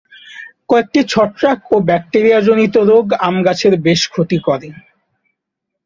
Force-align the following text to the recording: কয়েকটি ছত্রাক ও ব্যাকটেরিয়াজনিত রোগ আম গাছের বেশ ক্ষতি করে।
কয়েকটি 0.69 0.99
ছত্রাক 1.09 1.59
ও 1.71 1.85
ব্যাকটেরিয়াজনিত 1.89 2.75
রোগ 2.91 3.05
আম 3.27 3.35
গাছের 3.45 3.73
বেশ 3.85 4.01
ক্ষতি 4.07 4.37
করে। 4.47 4.69